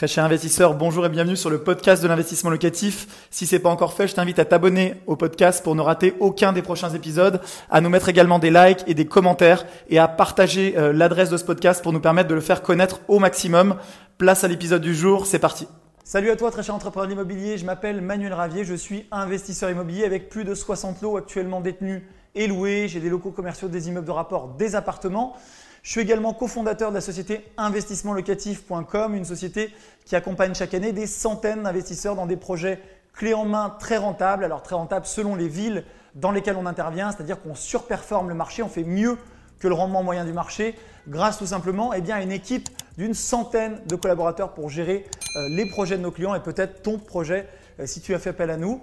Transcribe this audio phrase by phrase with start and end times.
[0.00, 3.28] Très cher investisseur, bonjour et bienvenue sur le podcast de l'investissement locatif.
[3.30, 6.54] Si c'est pas encore fait, je t'invite à t'abonner au podcast pour ne rater aucun
[6.54, 10.72] des prochains épisodes, à nous mettre également des likes et des commentaires et à partager
[10.78, 13.76] euh, l'adresse de ce podcast pour nous permettre de le faire connaître au maximum.
[14.16, 15.68] Place à l'épisode du jour, c'est parti.
[16.02, 20.04] Salut à toi très cher entrepreneur immobilier, je m'appelle Manuel Ravier, je suis investisseur immobilier
[20.04, 22.04] avec plus de 60 lots actuellement détenus
[22.34, 22.88] et loués.
[22.88, 25.36] J'ai des locaux commerciaux, des immeubles de rapport, des appartements.
[25.82, 29.72] Je suis également cofondateur de la société investissementlocatif.com, une société
[30.04, 32.80] qui accompagne chaque année des centaines d'investisseurs dans des projets
[33.14, 34.44] clés en main très rentables.
[34.44, 38.62] Alors très rentables selon les villes dans lesquelles on intervient, c'est-à-dire qu'on surperforme le marché,
[38.62, 39.16] on fait mieux
[39.58, 40.74] que le rendement moyen du marché
[41.08, 45.66] grâce tout simplement eh à une équipe d'une centaine de collaborateurs pour gérer euh, les
[45.66, 47.46] projets de nos clients et peut-être ton projet
[47.78, 48.80] euh, si tu as fait appel à nous.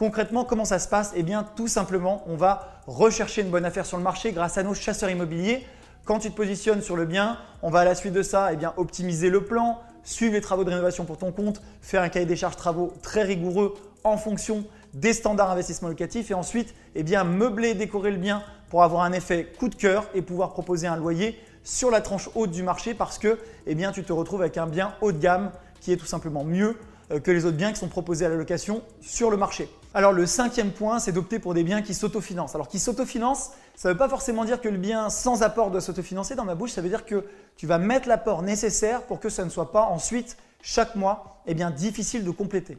[0.00, 1.12] Concrètement, comment ça se passe?
[1.14, 4.62] Eh bien, tout simplement, on va rechercher une bonne affaire sur le marché grâce à
[4.62, 5.66] nos chasseurs immobiliers
[6.06, 8.56] quand tu te positionnes sur le bien, on va à la suite de ça eh
[8.56, 12.24] bien, optimiser le plan, suivre les travaux de rénovation pour ton compte, faire un cahier
[12.24, 17.22] des charges travaux très rigoureux en fonction des standards investissement locatif et ensuite eh bien,
[17.22, 20.96] meubler, décorer le bien pour avoir un effet coup de cœur et pouvoir proposer un
[20.96, 24.56] loyer sur la tranche haute du marché parce que eh bien, tu te retrouves avec
[24.56, 25.50] un bien haut de gamme
[25.82, 26.78] qui est tout simplement mieux
[27.12, 29.68] euh, que les autres biens qui sont proposés à la location sur le marché.
[29.92, 32.54] Alors le cinquième point, c'est d'opter pour des biens qui s'autofinancent.
[32.54, 35.80] Alors qui s'autofinancent, ça ne veut pas forcément dire que le bien sans apport doit
[35.80, 36.36] s'autofinancer.
[36.36, 37.24] Dans ma bouche, ça veut dire que
[37.56, 41.54] tu vas mettre l'apport nécessaire pour que ça ne soit pas ensuite, chaque mois, eh
[41.54, 42.78] difficile de compléter.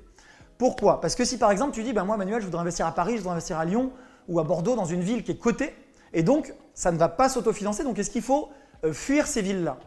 [0.58, 1.02] Pourquoi?
[1.02, 3.14] Parce que si par exemple tu dis, ben moi Manuel, je voudrais investir à Paris,
[3.14, 3.92] je voudrais investir à Lyon
[4.30, 5.76] ou à Bordeaux dans une ville qui est cotée,
[6.14, 8.50] et donc ça ne va pas s'autofinancer, donc est-ce qu'il faut
[8.86, 9.78] euh, fuir ces villes-là?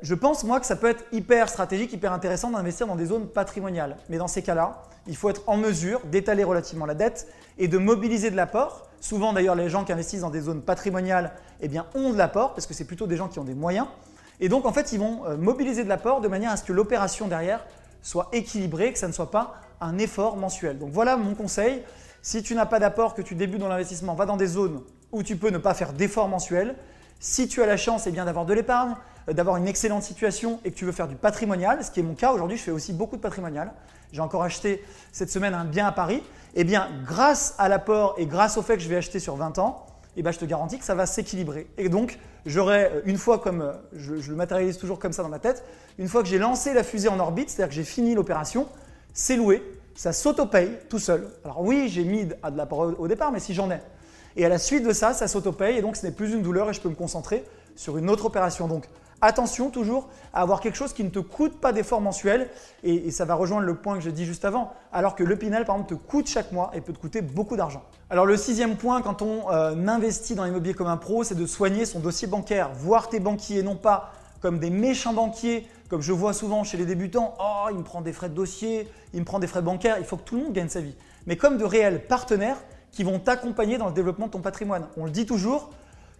[0.00, 3.28] Je pense, moi, que ça peut être hyper stratégique, hyper intéressant d'investir dans des zones
[3.28, 3.96] patrimoniales.
[4.08, 7.76] Mais dans ces cas-là, il faut être en mesure d'étaler relativement la dette et de
[7.76, 8.88] mobiliser de l'apport.
[9.00, 12.54] Souvent, d'ailleurs, les gens qui investissent dans des zones patrimoniales eh bien, ont de l'apport
[12.54, 13.86] parce que c'est plutôt des gens qui ont des moyens.
[14.40, 16.72] Et donc, en fait, ils vont euh, mobiliser de l'apport de manière à ce que
[16.72, 17.64] l'opération derrière
[18.00, 20.78] soit équilibrée, que ça ne soit pas un effort mensuel.
[20.78, 21.82] Donc, voilà mon conseil.
[22.22, 24.82] Si tu n'as pas d'apport, que tu débutes dans l'investissement, va dans des zones
[25.12, 26.74] où tu peux ne pas faire d'effort mensuel.
[27.20, 28.94] Si tu as la chance eh bien d'avoir de l'épargne,
[29.28, 32.14] d'avoir une excellente situation et que tu veux faire du patrimonial, ce qui est mon
[32.14, 33.72] cas aujourd'hui, je fais aussi beaucoup de patrimonial.
[34.12, 36.22] J'ai encore acheté cette semaine un bien à Paris.
[36.54, 39.58] Eh bien, grâce à l'apport et grâce au fait que je vais acheter sur 20
[39.58, 39.86] ans,
[40.16, 41.66] eh bien, je te garantis que ça va s'équilibrer.
[41.78, 45.28] Et donc, j'aurai euh, une fois comme, euh, je, le matérialise toujours comme ça dans
[45.28, 45.64] ma tête,
[45.98, 48.68] une fois que j'ai lancé la fusée en orbite, c'est-à-dire que j'ai fini l'opération,
[49.12, 49.62] c'est loué,
[49.96, 51.28] ça s'auto-paye tout seul.
[51.44, 53.80] Alors oui, j'ai mis de l'apport au départ, mais si j'en ai.
[54.36, 56.68] Et à la suite de ça, ça s'auto-paye et donc ce n'est plus une douleur
[56.68, 57.44] et je peux me concentrer
[57.76, 58.66] sur une autre opération.
[58.66, 58.88] Donc
[59.24, 62.50] attention toujours à avoir quelque chose qui ne te coûte pas d'effort mensuel.
[62.82, 65.64] Et, ça va rejoindre le point que j'ai dit juste avant, alors que le Pinel
[65.64, 67.82] par exemple te coûte chaque mois et peut te coûter beaucoup d'argent.
[68.10, 71.46] Alors le sixième point quand on euh, investit dans l'immobilier comme un pro, c'est de
[71.46, 76.12] soigner son dossier bancaire, voir tes banquiers non pas comme des méchants banquiers, comme je
[76.12, 79.24] vois souvent chez les débutants, oh il me prend des frais de dossier, il me
[79.24, 80.94] prend des frais bancaires, il faut que tout le monde gagne sa vie,
[81.26, 82.58] mais comme de réels partenaires
[82.92, 84.86] qui vont t'accompagner dans le développement de ton patrimoine.
[84.96, 85.70] On le dit toujours,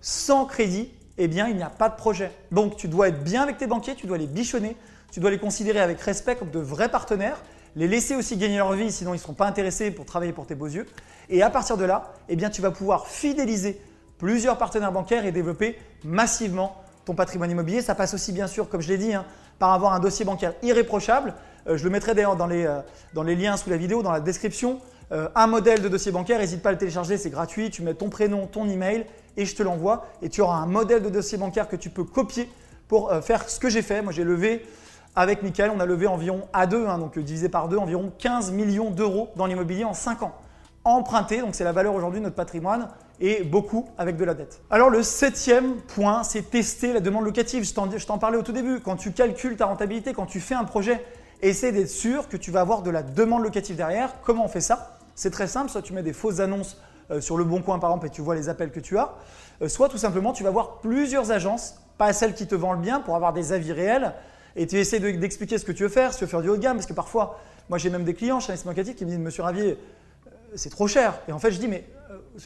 [0.00, 2.30] sans crédit, eh bien, il n'y a pas de projet.
[2.50, 4.76] Donc, tu dois être bien avec tes banquiers, tu dois les bichonner,
[5.12, 7.40] tu dois les considérer avec respect comme de vrais partenaires,
[7.76, 10.46] les laisser aussi gagner leur vie, sinon ils ne seront pas intéressés pour travailler pour
[10.46, 10.86] tes beaux yeux.
[11.28, 13.80] Et à partir de là, eh bien, tu vas pouvoir fidéliser
[14.18, 17.82] plusieurs partenaires bancaires et développer massivement ton patrimoine immobilier.
[17.82, 19.24] Ça passe aussi, bien sûr, comme je l'ai dit, hein,
[19.58, 21.34] par avoir un dossier bancaire irréprochable.
[21.66, 22.80] Euh, je le mettrai d'ailleurs euh,
[23.12, 24.80] dans les liens sous la vidéo, dans la description.
[25.14, 27.70] Euh, un modèle de dossier bancaire, n'hésite pas à le télécharger, c'est gratuit.
[27.70, 30.06] Tu mets ton prénom, ton email et je te l'envoie.
[30.22, 32.50] Et tu auras un modèle de dossier bancaire que tu peux copier
[32.88, 34.02] pour euh, faire ce que j'ai fait.
[34.02, 34.66] Moi, j'ai levé
[35.14, 38.12] avec Michael, on a levé environ à deux, hein, donc euh, divisé par deux, environ
[38.18, 40.34] 15 millions d'euros dans l'immobilier en 5 ans.
[40.82, 42.88] Emprunté, donc c'est la valeur aujourd'hui de notre patrimoine,
[43.20, 44.60] et beaucoup avec de la dette.
[44.70, 47.64] Alors le septième point, c'est tester la demande locative.
[47.64, 48.80] Je t'en parlais au tout début.
[48.80, 51.02] Quand tu calcules ta rentabilité, quand tu fais un projet,
[51.40, 54.14] essaie d'être sûr que tu vas avoir de la demande locative derrière.
[54.24, 54.93] Comment on fait ça?
[55.14, 56.76] C'est très simple, soit tu mets des fausses annonces
[57.10, 59.14] euh, sur le bon coin par exemple et tu vois les appels que tu as,
[59.62, 62.82] euh, soit tout simplement tu vas voir plusieurs agences, pas celles qui te vendent le
[62.82, 64.14] bien pour avoir des avis réels
[64.56, 66.56] et tu essaies d'expliquer ce que tu veux faire, si tu veux faire du haut
[66.56, 67.38] de gamme, parce que parfois,
[67.68, 69.78] moi j'ai même des clients chez Locatif qui me disent Monsieur Ravier,
[70.26, 71.20] euh, c'est trop cher.
[71.28, 71.84] Et en fait, je dis Mais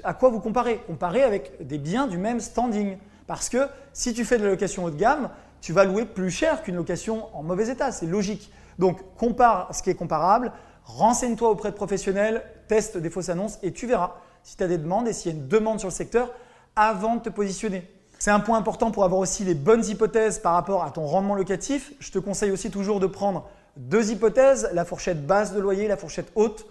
[0.05, 0.79] à quoi vous comparez?
[0.87, 2.97] Comparez avec des biens du même standing.
[3.27, 5.29] Parce que si tu fais de la location haut de gamme,
[5.61, 8.51] tu vas louer plus cher qu'une location en mauvais état, c'est logique.
[8.79, 10.53] Donc compare ce qui est comparable,
[10.89, 14.79] renseigne-toi auprès de professionnels, teste des fausses annonces et tu verras si tu as des
[14.79, 16.33] demandes et s'il y a une demande sur le secteur
[16.75, 17.87] avant de te positionner.
[18.19, 21.35] C'est un point important pour avoir aussi les bonnes hypothèses par rapport à ton rendement
[21.35, 21.93] locatif.
[22.01, 25.97] Je te conseille aussi toujours de prendre deux hypothèses, la fourchette basse de loyer, la
[25.97, 26.67] fourchette haute,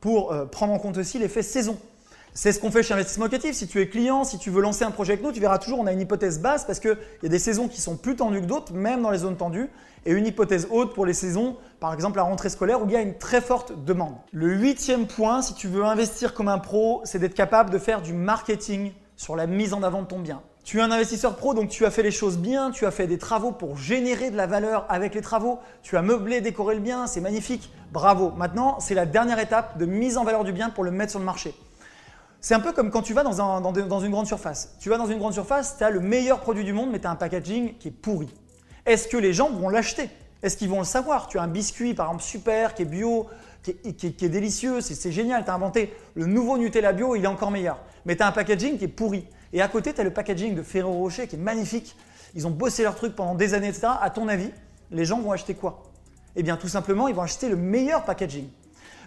[0.00, 1.76] pour euh, prendre en compte aussi l'effet saison.
[2.34, 3.54] C'est ce qu'on fait chez Investissement Locatif.
[3.54, 5.80] Si tu es client, si tu veux lancer un projet avec nous, tu verras toujours,
[5.80, 8.40] on a une hypothèse basse parce qu'il y a des saisons qui sont plus tendues
[8.40, 9.68] que d'autres, même dans les zones tendues,
[10.06, 12.96] et une hypothèse haute pour les saisons, par exemple la rentrée scolaire, où il y
[12.96, 14.14] a une très forte demande.
[14.32, 18.00] Le huitième point, si tu veux investir comme un pro, c'est d'être capable de faire
[18.00, 20.40] du marketing sur la mise en avant de ton bien.
[20.64, 23.06] Tu es un investisseur pro, donc tu as fait les choses bien, tu as fait
[23.06, 26.80] des travaux pour générer de la valeur avec les travaux, tu as meublé, décoré le
[26.80, 28.32] bien, c'est magnifique, bravo.
[28.38, 31.18] Maintenant, c'est la dernière étape de mise en valeur du bien pour le mettre sur
[31.18, 31.54] le marché.
[32.42, 34.74] C'est un peu comme quand tu vas dans, une grande surface.
[34.80, 37.06] Tu vas dans une grande surface, tu as le meilleur produit du monde, mais tu
[37.06, 38.28] as un packaging qui est pourri.
[38.84, 40.10] Est-ce que les gens vont l'acheter?
[40.42, 41.28] Est-ce qu'ils vont le savoir?
[41.28, 43.28] Tu as un biscuit, par exemple, super, qui est bio,
[43.62, 47.52] qui est, délicieux, c'est génial, tu as inventé le nouveau Nutella bio, il est encore
[47.52, 47.78] meilleur.
[48.06, 49.24] Mais tu as un packaging qui est pourri.
[49.52, 51.94] Et à côté, tu as le packaging de Ferrero Rocher qui est magnifique.
[52.34, 53.86] Ils ont bossé leur truc pendant des années, etc.
[54.00, 54.50] À ton avis,
[54.90, 55.84] les gens vont acheter quoi?
[56.34, 58.48] Eh bien, tout simplement, ils vont acheter le meilleur packaging.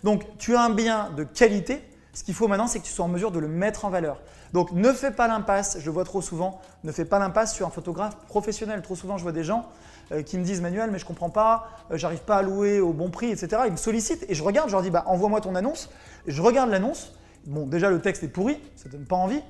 [0.05, 1.81] Donc, tu as un bien de qualité.
[2.15, 4.21] Ce qu'il faut maintenant, c'est que tu sois en mesure de le mettre en valeur.
[4.53, 7.67] Donc, ne fais pas l'impasse, je le vois trop souvent, ne fais pas l'impasse sur
[7.67, 8.81] un photographe professionnel.
[8.81, 9.67] Trop souvent, je vois des gens
[10.13, 12.93] euh, qui me disent Manuel, mais je comprends pas, euh, j'arrive pas à louer au
[12.93, 13.63] bon prix, etc.
[13.65, 15.89] Ils me sollicitent et je regarde, je leur dis bah, envoie-moi ton annonce.
[16.25, 17.13] Je regarde l'annonce.
[17.47, 19.41] Bon, déjà, le texte est pourri, ça donne pas envie.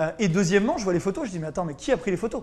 [0.00, 2.10] Euh, et deuxièmement, je vois les photos, je dis mais attends, mais qui a pris
[2.10, 2.42] les photos?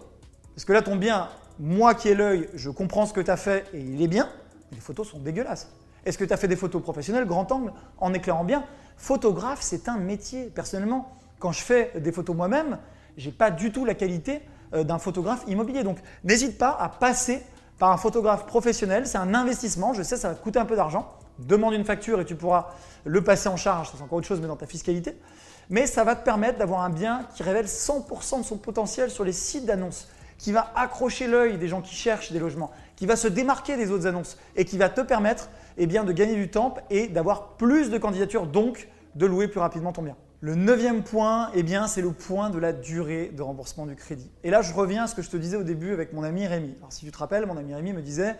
[0.55, 1.27] Parce que là, ton bien,
[1.59, 4.29] moi qui ai l'œil, je comprends ce que tu as fait et il est bien,
[4.71, 5.69] mais les photos sont dégueulasses.
[6.05, 8.63] Est-ce que tu as fait des photos professionnelles, grand angle, en éclairant bien?
[8.97, 10.45] Photographe, c'est un métier.
[10.45, 12.77] Personnellement, quand je fais des photos moi-même,
[13.15, 14.41] j'ai pas du tout la qualité
[14.73, 15.83] euh, d'un photographe immobilier.
[15.83, 17.41] Donc, n'hésite pas à passer
[17.79, 19.07] par un photographe professionnel.
[19.07, 19.93] C'est un investissement.
[19.93, 21.13] Je sais, ça va te coûter un peu d'argent.
[21.39, 22.71] Demande une facture et tu pourras
[23.05, 23.91] le passer en charge.
[23.95, 25.15] C'est encore autre chose, mais dans ta fiscalité
[25.69, 29.23] mais ça va te permettre d'avoir un bien qui révèle 100% de son potentiel sur
[29.23, 30.07] les sites d'annonces,
[30.37, 33.91] qui va accrocher l'œil des gens qui cherchent des logements, qui va se démarquer des
[33.91, 37.89] autres annonces et qui va te permettre eh de gagner du temps et d'avoir plus
[37.89, 40.15] de candidatures, donc de louer plus rapidement ton bien.
[40.39, 44.29] Le neuvième point, eh bien, c'est le point de la durée de remboursement du crédit.
[44.43, 46.45] Et là, je reviens à ce que je te disais au début avec mon ami
[46.45, 46.75] Rémi.
[46.77, 48.35] Alors, si tu te rappelles, mon ami Rémi me disait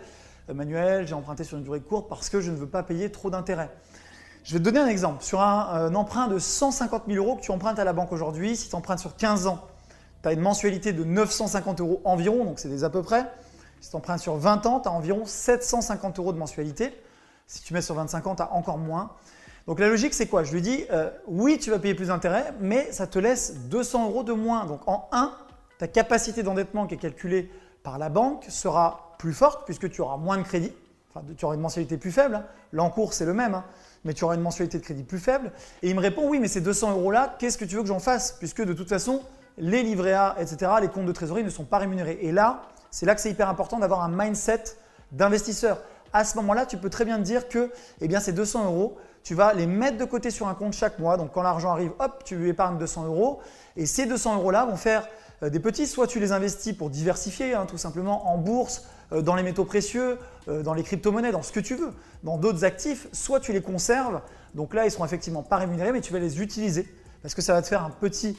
[0.54, 3.30] Manuel, j'ai emprunté sur une durée courte parce que je ne veux pas payer trop
[3.30, 3.70] d'intérêts.
[4.44, 5.24] Je vais te donner un exemple.
[5.24, 8.68] Sur un, emprunt de 150 000 euros que tu empruntes à la banque aujourd'hui, si
[8.68, 9.66] tu empruntes sur 15 ans,
[10.22, 13.26] tu as une mensualité de 950 euros environ, donc c'est des à peu près.
[13.80, 16.94] Si tu empruntes sur 20 ans, tu as environ 750 euros de mensualité.
[17.48, 19.10] Si tu mets sur 25 ans, tu as encore moins.
[19.66, 20.44] Donc la logique, c'est quoi?
[20.44, 24.10] Je lui dis, euh, oui, tu vas payer plus d'intérêts, mais ça te laisse 200
[24.10, 24.64] euros de moins.
[24.66, 25.32] Donc en 1,
[25.78, 27.50] ta capacité d'endettement qui est calculée
[27.82, 30.72] par la banque sera plus forte puisque tu auras moins de crédit.
[31.10, 32.36] Enfin, tu auras une mensualité plus faible.
[32.36, 32.44] Hein.
[32.70, 33.54] L'encours, c'est le même.
[33.54, 33.64] Hein
[34.04, 35.52] mais tu auras une mensualité de crédit plus faible.
[35.82, 37.98] Et il me répond, oui, mais ces 200 euros-là, qu'est-ce que tu veux que j'en
[37.98, 38.32] fasse?
[38.32, 39.22] Puisque de toute façon,
[39.56, 42.18] les livrets A, etc., les comptes de trésorerie ne sont pas rémunérés.
[42.22, 44.64] Et là, c'est là que c'est hyper important d'avoir un mindset
[45.12, 45.82] d'investisseur.
[46.12, 47.70] À ce moment-là, tu peux très bien te dire que
[48.00, 50.98] eh bien, ces 200 euros, tu vas les mettre de côté sur un compte chaque
[50.98, 51.16] mois.
[51.16, 53.40] Donc quand l'argent arrive, hop, tu lui épargnes 200 euros.
[53.76, 55.06] Et ces 200 euros-là vont faire
[55.42, 59.22] euh, des petits, soit tu les investis pour diversifier, hein, tout simplement en bourse, euh,
[59.22, 60.18] dans les métaux précieux,
[60.48, 61.92] euh, dans les crypto-monnaies, dans ce que tu veux,
[62.24, 64.20] dans d'autres actifs, soit tu les conserves,
[64.54, 66.86] donc là ils seront effectivement pas rémunérés, mais tu vas les utiliser
[67.22, 68.38] parce que ça va te faire un petit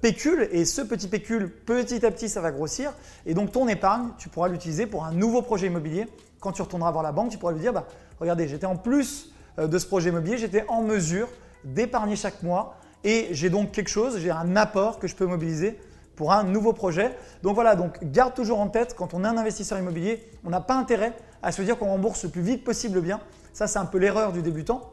[0.00, 2.92] pécule et ce petit pécule, petit à petit, ça va grossir
[3.26, 6.06] et donc ton épargne, tu pourras l'utiliser pour un nouveau projet immobilier.
[6.40, 7.86] Quand tu retourneras voir la banque, tu pourras lui dire, bah,
[8.20, 11.28] regardez, j'étais en plus de ce projet immobilier, j'étais en mesure
[11.64, 15.78] d'épargner chaque mois et j'ai donc quelque chose, j'ai un apport que je peux mobiliser
[16.14, 17.16] pour un nouveau projet.
[17.42, 20.60] Donc voilà, donc garde toujours en tête, quand on est un investisseur immobilier, on n'a
[20.60, 23.20] pas intérêt à se dire qu'on rembourse le plus vite possible bien.
[23.52, 24.90] Ça, c'est un peu l'erreur du débutant.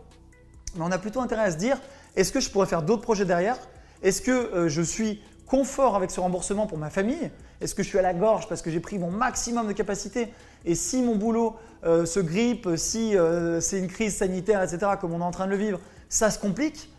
[0.76, 1.78] Mais on a plutôt intérêt à se dire,
[2.16, 3.58] est-ce que je pourrais faire d'autres projets derrière?
[4.02, 7.32] Est-ce que euh, je suis confort avec ce remboursement pour ma famille?
[7.62, 10.34] Est-ce que je suis à la gorge parce que j'ai pris mon maximum de capacité?
[10.66, 11.56] Et si mon boulot
[11.86, 15.46] euh, se grippe, si euh, c'est une crise sanitaire, etc., comme on est en train
[15.46, 15.80] de le vivre,
[16.10, 16.90] ça se complique?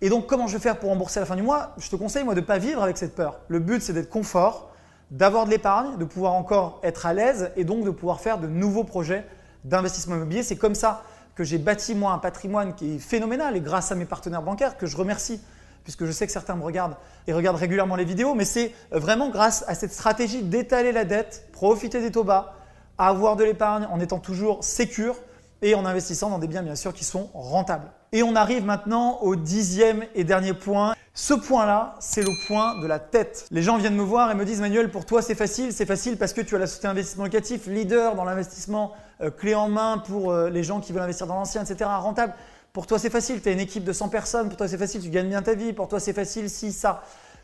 [0.00, 1.74] Et donc, comment je vais faire pour rembourser à la fin du mois?
[1.78, 3.40] Je te conseille, moi, de ne pas vivre avec cette peur.
[3.48, 4.70] Le but, c'est d'être confort,
[5.10, 8.46] d'avoir de l'épargne, de pouvoir encore être à l'aise et donc de pouvoir faire de
[8.46, 9.26] nouveaux projets
[9.64, 10.42] d'investissement immobilier.
[10.42, 11.02] C'est comme ça
[11.34, 14.76] que j'ai bâti, moi, un patrimoine qui est phénoménal et grâce à mes partenaires bancaires
[14.76, 15.40] que je remercie
[15.84, 16.96] puisque je sais que certains me regardent
[17.26, 21.48] et regardent régulièrement les vidéos, mais c'est vraiment grâce à cette stratégie d'étaler la dette,
[21.52, 22.54] profiter des taux bas,
[22.98, 25.16] avoir de l'épargne en étant toujours sécure
[25.62, 27.90] et en investissant dans des biens bien sûr qui sont rentables.
[28.12, 30.94] Et on arrive maintenant au dixième et dernier point.
[31.14, 33.46] Ce point-là, c'est le point de la tête.
[33.50, 36.16] Les gens viennent me voir et me disent Manuel, pour toi c'est facile, c'est facile
[36.16, 39.98] parce que tu as la société d'investissement locatif, leader dans l'investissement euh, clé en main
[39.98, 42.34] pour euh, les gens qui veulent investir dans l'ancien, etc., rentable.
[42.72, 45.02] Pour toi c'est facile, tu as une équipe de 100 personnes, pour toi c'est facile,
[45.02, 47.02] tu gagnes bien ta vie, pour toi c'est facile, si, ça.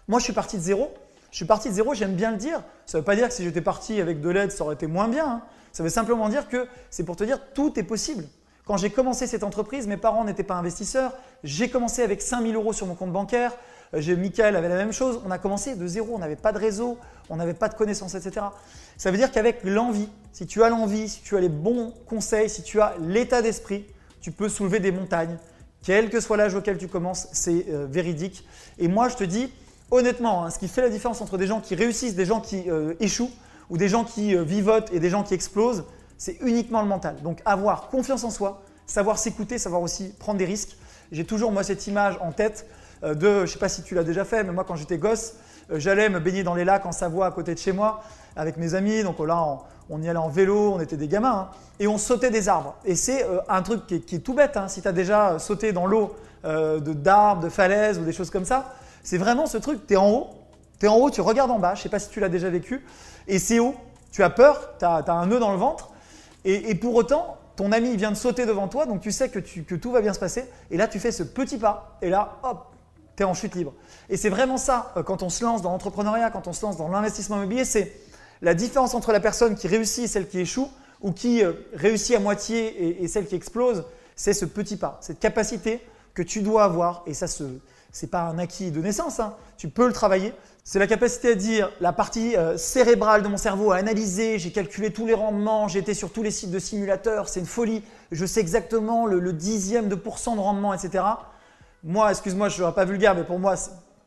[0.09, 0.93] Moi je suis parti de zéro.
[1.31, 2.63] Je suis parti de zéro, j'aime bien le dire.
[2.87, 4.87] Ça ne veut pas dire que si j'étais parti avec de l'aide, ça aurait été
[4.87, 5.27] moins bien.
[5.27, 5.43] Hein.
[5.73, 8.25] Ça veut simplement dire que c'est pour te dire tout est possible.
[8.65, 11.13] Quand j'ai commencé cette entreprise, mes parents n'étaient pas investisseurs.
[11.45, 13.53] J'ai commencé avec 5000 euros sur mon compte bancaire.
[13.95, 15.21] Euh, Michael avait la même chose.
[15.27, 16.15] On a commencé de zéro.
[16.15, 16.99] On n'avait pas de réseau,
[17.31, 18.47] on n'avait pas de connaissances, etc.
[18.97, 22.49] Ça veut dire qu'avec l'envie, si tu as l'envie, si tu as les bons conseils,
[22.49, 23.87] si tu as l'état d'esprit,
[24.21, 25.37] tu peux soulever des montagnes.
[25.83, 28.47] Quel que soit l'âge auquel tu commences, c'est euh, véridique.
[28.79, 29.53] Et moi, je te dis,
[29.91, 32.69] honnêtement, hein, ce qui fait la différence entre des gens qui réussissent, des gens qui
[32.69, 33.31] euh, échouent,
[33.71, 35.85] ou des gens qui vivotent et des gens qui explosent,
[36.19, 37.17] c'est uniquement le mental.
[37.23, 40.77] Donc avoir confiance en soi, savoir s'écouter, savoir aussi prendre des risques.
[41.13, 42.67] J'ai toujours moi cette image en tête
[43.03, 45.35] de, je ne sais pas si tu l'as déjà fait, mais moi quand j'étais gosse,
[45.71, 48.03] euh, j'allais me baigner dans les lacs en Savoie à côté de chez moi
[48.37, 49.03] avec mes amis.
[49.03, 49.59] Donc là,
[49.91, 52.77] on, y allait en vélo, on était des gamins, hein, et on sautait des arbres.
[52.85, 54.57] Et c'est euh, un truc qui est, tout bête.
[54.57, 54.69] Hein.
[54.69, 58.73] si tu as déjà sauté dans l'eau d'arbres, de falaises ou des choses comme ça,
[59.03, 60.29] c'est vraiment ce truc, tu es en haut,
[60.79, 62.49] tu en haut, tu regardes en bas, je ne sais pas si tu l'as déjà
[62.49, 62.85] vécu,
[63.27, 63.75] et c'est haut,
[64.13, 65.91] tu as peur, tu as, un nœud dans le ventre,
[66.45, 69.75] et, pour autant, ton ami vient de sauter devant toi, donc tu sais que, que,
[69.75, 70.45] tout va bien se passer.
[70.71, 71.99] Et là, tu fais ce petit pas.
[72.01, 72.69] Et là, hop,
[73.17, 73.73] tu es en chute libre.
[74.09, 76.77] Et c'est vraiment ça, euh, quand on se lance dans l'entrepreneuriat, quand on se lance
[76.77, 77.93] dans l'investissement immobilier, c'est
[78.43, 80.69] la différence entre la personne qui réussit et celle qui échoue,
[81.01, 85.21] ou qui euh, réussit à moitié et, celle qui explose, c'est ce petit pas, cette
[85.21, 85.81] capacité
[86.15, 87.03] que tu dois avoir.
[87.07, 89.35] Et ça, ce n'est pas un acquis de naissance, hein.
[89.57, 90.33] tu peux le travailler.
[90.65, 94.51] C'est la capacité à dire la partie euh, cérébrale de mon cerveau à analyser, j'ai
[94.51, 97.85] calculé tous les rendements, j'ai été sur tous les sites de simulateurs, c'est une folie,
[98.11, 101.05] je sais exactement le, le dixième de pourcent de rendement, etc
[101.87, 103.55] moi, excuse-moi, je ne serai pas vulgaire, mais pour moi,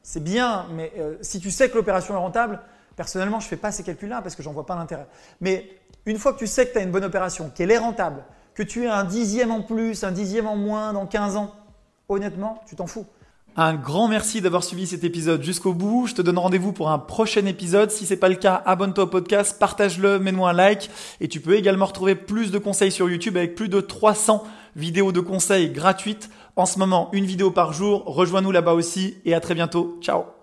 [0.04, 2.60] c'est bien, mais euh, si tu sais que l'opération est rentable,
[2.98, 5.08] personnellement, je ne fais pas ces calculs-là parce que j'en vois pas l'intérêt.
[5.40, 5.70] Mais
[6.06, 8.64] une fois que tu sais que tu as une bonne opération, qu'elle est rentable, que
[8.64, 11.56] tu as un dixième en plus, un dixième en moins dans 15 ans,
[12.10, 13.06] honnêtement, tu t'en fous.
[13.56, 16.08] Un grand merci d'avoir suivi cet épisode jusqu'au bout.
[16.08, 17.92] Je te donne rendez-vous pour un prochain épisode.
[17.92, 20.90] Si c'est pas le cas, abonne-toi au podcast, partage-le, mets-moi un like.
[21.20, 24.44] Et tu peux également retrouver plus de conseils sur YouTube avec plus de 300
[24.76, 28.04] vidéos de conseils gratuites en ce moment une vidéo par jour.
[28.06, 29.98] Rejoins-nous là-bas aussi et à très bientôt.
[30.02, 30.39] Ciao